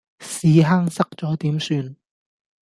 [0.17, 1.95] 屎坑塞左點算？